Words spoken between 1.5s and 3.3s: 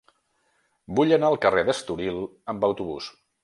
d'Estoril amb autobús.